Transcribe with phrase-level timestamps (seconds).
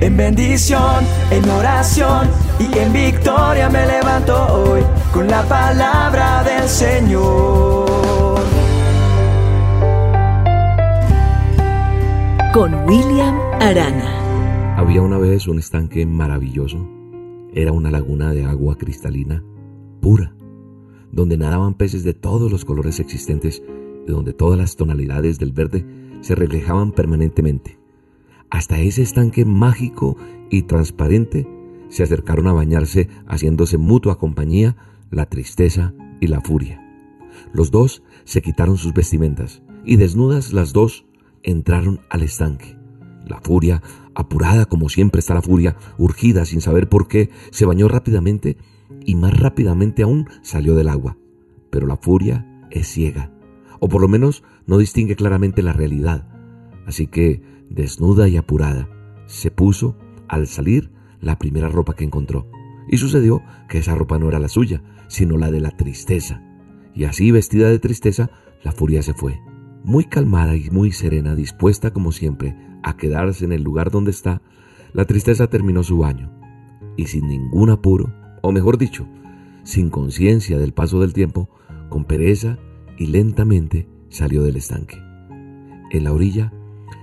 [0.00, 2.28] En bendición, en oración
[2.60, 4.80] y en victoria me levanto hoy
[5.12, 8.38] con la palabra del Señor.
[12.54, 14.76] Con William Arana.
[14.78, 16.78] Había una vez un estanque maravilloso.
[17.52, 19.42] Era una laguna de agua cristalina,
[20.00, 20.32] pura,
[21.10, 23.64] donde nadaban peces de todos los colores existentes
[24.06, 25.84] y donde todas las tonalidades del verde
[26.20, 27.77] se reflejaban permanentemente.
[28.50, 30.16] Hasta ese estanque mágico
[30.50, 31.46] y transparente
[31.88, 34.76] se acercaron a bañarse haciéndose mutua compañía
[35.10, 36.84] la tristeza y la furia.
[37.52, 41.06] Los dos se quitaron sus vestimentas y desnudas las dos
[41.42, 42.76] entraron al estanque.
[43.26, 43.82] La furia,
[44.14, 48.56] apurada como siempre está la furia, urgida sin saber por qué, se bañó rápidamente
[49.04, 51.16] y más rápidamente aún salió del agua.
[51.70, 53.30] Pero la furia es ciega,
[53.80, 56.26] o por lo menos no distingue claramente la realidad.
[56.86, 58.88] Así que desnuda y apurada,
[59.26, 59.96] se puso,
[60.28, 60.90] al salir,
[61.20, 62.46] la primera ropa que encontró.
[62.88, 66.42] Y sucedió que esa ropa no era la suya, sino la de la tristeza.
[66.94, 68.30] Y así, vestida de tristeza,
[68.62, 69.40] la furia se fue.
[69.84, 74.42] Muy calmada y muy serena, dispuesta como siempre a quedarse en el lugar donde está,
[74.92, 76.32] la tristeza terminó su baño.
[76.96, 79.06] Y sin ningún apuro, o mejor dicho,
[79.62, 81.48] sin conciencia del paso del tiempo,
[81.88, 82.58] con pereza
[82.98, 84.96] y lentamente salió del estanque.
[85.90, 86.52] En la orilla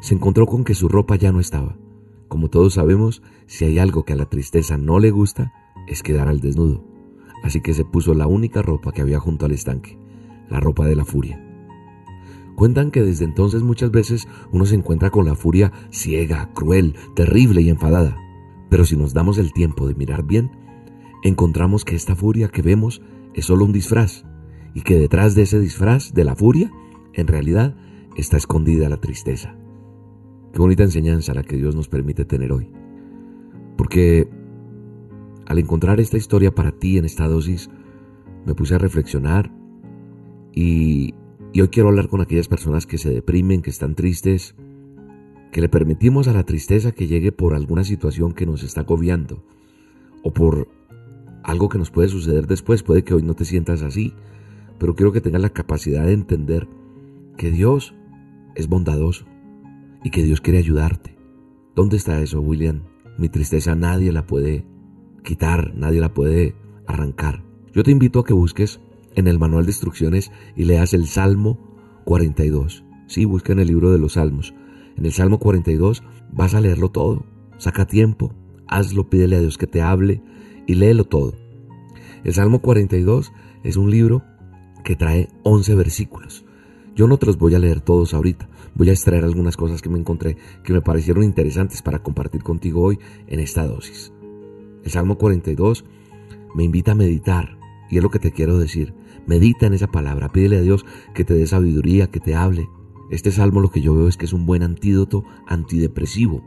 [0.00, 1.76] se encontró con que su ropa ya no estaba.
[2.28, 5.52] Como todos sabemos, si hay algo que a la tristeza no le gusta,
[5.86, 6.84] es quedar al desnudo.
[7.42, 9.98] Así que se puso la única ropa que había junto al estanque,
[10.48, 11.44] la ropa de la furia.
[12.54, 17.62] Cuentan que desde entonces muchas veces uno se encuentra con la furia ciega, cruel, terrible
[17.62, 18.18] y enfadada.
[18.68, 20.50] Pero si nos damos el tiempo de mirar bien,
[21.22, 23.02] encontramos que esta furia que vemos
[23.34, 24.24] es solo un disfraz
[24.74, 26.70] y que detrás de ese disfraz de la furia,
[27.14, 27.74] en realidad,
[28.16, 29.56] está escondida la tristeza.
[30.52, 32.68] Qué bonita enseñanza la que Dios nos permite tener hoy.
[33.76, 34.28] Porque
[35.46, 37.70] al encontrar esta historia para ti en esta dosis,
[38.46, 39.52] me puse a reflexionar
[40.52, 41.14] y,
[41.54, 44.54] hoy quiero hablar con aquellas personas que se deprimen, que están tristes,
[45.52, 49.42] que le permitimos a la tristeza que llegue por alguna situación que nos está agobiando
[50.22, 50.68] o por
[51.42, 52.82] algo que nos puede suceder después.
[52.82, 54.14] Puede que hoy no te sientas así,
[54.78, 56.68] pero quiero que tengas la capacidad de entender
[57.36, 57.94] que Dios
[58.54, 59.26] es bondadoso
[60.02, 61.16] y que Dios quiere ayudarte.
[61.74, 62.82] ¿Dónde está eso, William?
[63.18, 64.64] Mi tristeza nadie la puede
[65.24, 66.54] quitar, nadie la puede
[66.86, 67.42] arrancar.
[67.72, 68.80] Yo te invito a que busques
[69.14, 71.58] en el manual de instrucciones y leas el Salmo
[72.04, 72.84] 42.
[73.06, 74.54] Sí, busca en el libro de los Salmos.
[74.96, 77.24] En el Salmo 42 vas a leerlo todo.
[77.58, 78.34] Saca tiempo,
[78.66, 80.22] hazlo, pídele a Dios que te hable
[80.66, 81.34] y léelo todo.
[82.24, 83.32] El Salmo 42
[83.62, 84.22] es un libro
[84.84, 86.44] que trae 11 versículos.
[86.94, 89.88] Yo no te los voy a leer todos ahorita, voy a extraer algunas cosas que
[89.88, 94.12] me encontré que me parecieron interesantes para compartir contigo hoy en esta dosis.
[94.84, 95.84] El Salmo 42
[96.54, 97.58] me invita a meditar
[97.90, 98.94] y es lo que te quiero decir.
[99.26, 102.68] Medita en esa palabra, pídele a Dios que te dé sabiduría, que te hable.
[103.10, 106.42] Este salmo lo que yo veo es que es un buen antídoto antidepresivo.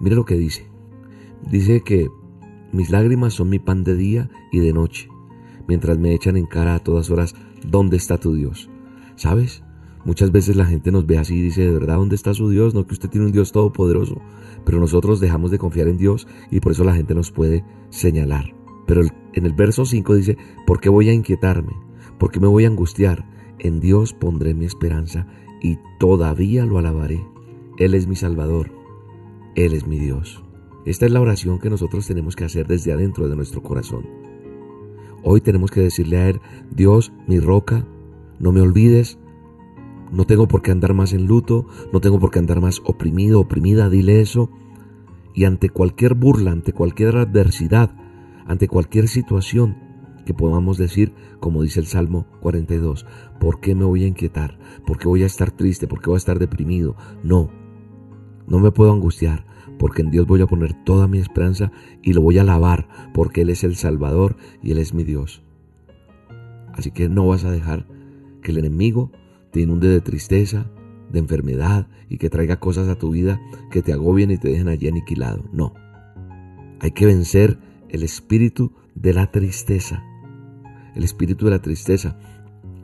[0.00, 0.66] Mira lo que dice.
[1.50, 2.08] Dice que
[2.72, 5.08] mis lágrimas son mi pan de día y de noche,
[5.68, 7.34] mientras me echan en cara a todas horas,
[7.64, 8.70] ¿dónde está tu Dios?
[9.16, 9.62] ¿Sabes?
[10.06, 12.74] Muchas veces la gente nos ve así y dice, ¿de verdad dónde está su Dios?
[12.74, 14.22] No que usted tiene un Dios todopoderoso.
[14.64, 18.54] Pero nosotros dejamos de confiar en Dios y por eso la gente nos puede señalar.
[18.86, 21.72] Pero en el verso 5 dice, ¿por qué voy a inquietarme?
[22.20, 23.28] ¿Por qué me voy a angustiar?
[23.58, 25.26] En Dios pondré mi esperanza
[25.60, 27.26] y todavía lo alabaré.
[27.76, 28.70] Él es mi Salvador.
[29.56, 30.40] Él es mi Dios.
[30.84, 34.06] Esta es la oración que nosotros tenemos que hacer desde adentro de nuestro corazón.
[35.24, 36.40] Hoy tenemos que decirle a Él,
[36.70, 37.84] Dios, mi roca,
[38.38, 39.18] no me olvides,
[40.10, 43.40] no tengo por qué andar más en luto, no tengo por qué andar más oprimido,
[43.40, 44.50] oprimida, dile eso.
[45.34, 47.94] Y ante cualquier burla, ante cualquier adversidad,
[48.46, 49.76] ante cualquier situación
[50.24, 53.06] que podamos decir, como dice el Salmo 42,
[53.38, 54.58] ¿por qué me voy a inquietar?
[54.86, 55.86] ¿Por qué voy a estar triste?
[55.86, 56.96] ¿Por qué voy a estar deprimido?
[57.22, 57.50] No,
[58.46, 59.46] no me puedo angustiar,
[59.78, 61.70] porque en Dios voy a poner toda mi esperanza
[62.02, 65.44] y lo voy a alabar, porque Él es el Salvador y Él es mi Dios.
[66.72, 67.86] Así que no vas a dejar
[68.42, 69.12] que el enemigo
[69.56, 70.70] te inunde de tristeza,
[71.10, 74.68] de enfermedad y que traiga cosas a tu vida que te agobien y te dejen
[74.68, 75.48] allí aniquilado.
[75.50, 75.72] No.
[76.78, 77.58] Hay que vencer
[77.88, 80.04] el espíritu de la tristeza.
[80.94, 82.18] El espíritu de la tristeza.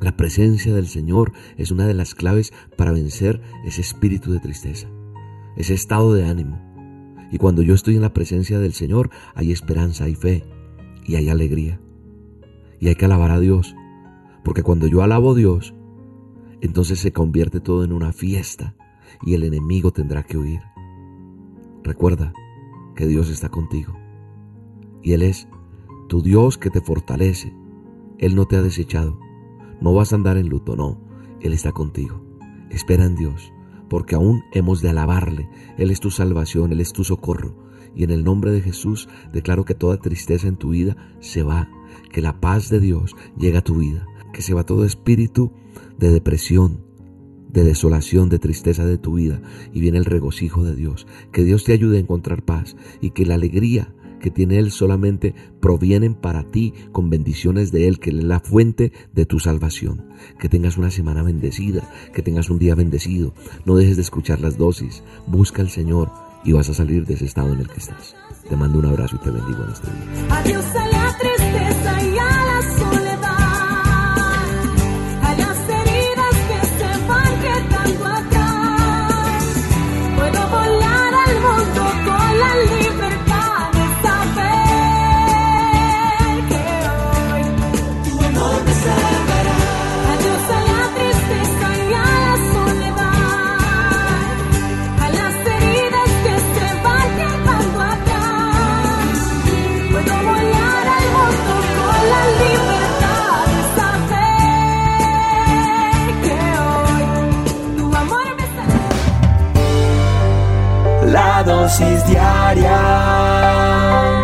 [0.01, 4.89] La presencia del Señor es una de las claves para vencer ese espíritu de tristeza,
[5.59, 6.59] ese estado de ánimo.
[7.31, 10.43] Y cuando yo estoy en la presencia del Señor, hay esperanza, hay fe
[11.05, 11.79] y hay alegría.
[12.81, 13.77] Y hay que alabar a Dios,
[14.43, 15.75] porque cuando yo alabo a Dios,
[16.63, 18.75] entonces se convierte todo en una fiesta
[19.25, 20.61] y el enemigo tendrá que huir.
[21.85, 22.33] Recuerda,
[22.95, 23.95] que Dios está contigo.
[25.03, 25.49] Y Él es
[26.09, 27.55] tu Dios que te fortalece.
[28.19, 29.19] Él no te ha desechado.
[29.81, 31.01] No vas a andar en luto, no.
[31.41, 32.23] Él está contigo.
[32.71, 33.53] Espera en Dios,
[33.89, 35.49] porque aún hemos de alabarle.
[35.77, 37.57] Él es tu salvación, Él es tu socorro.
[37.95, 41.69] Y en el nombre de Jesús declaro que toda tristeza en tu vida se va,
[42.11, 45.53] que la paz de Dios llega a tu vida, que se va todo espíritu
[45.99, 46.81] de depresión,
[47.51, 49.41] de desolación, de tristeza de tu vida
[49.73, 51.07] y viene el regocijo de Dios.
[51.33, 55.35] Que Dios te ayude a encontrar paz y que la alegría que tiene Él solamente
[55.61, 60.07] provienen para ti con bendiciones de Él, que Él es la fuente de tu salvación.
[60.39, 63.35] Que tengas una semana bendecida, que tengas un día bendecido.
[63.67, 65.03] No dejes de escuchar las dosis.
[65.27, 66.11] Busca al Señor
[66.45, 68.15] y vas a salir de ese estado en el que estás.
[68.49, 70.92] Te mando un abrazo y te bendigo en este día.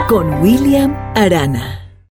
[0.07, 1.78] Con William Arana.